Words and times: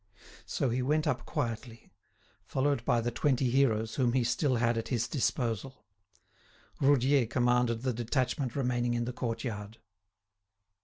So 0.47 0.69
he 0.71 0.81
went 0.81 1.05
up 1.05 1.27
quietly, 1.27 1.93
followed 2.43 2.83
by 2.85 3.01
the 3.01 3.11
twenty 3.11 3.51
heroes 3.51 3.93
whom 3.93 4.13
he 4.13 4.23
still 4.23 4.55
had 4.55 4.75
at 4.75 4.87
his 4.87 5.07
disposal. 5.07 5.85
Roudier 6.79 7.27
commanded 7.27 7.83
the 7.83 7.93
detachment 7.93 8.55
remaining 8.55 8.95
in 8.95 9.05
the 9.05 9.13
courtyard. 9.13 9.77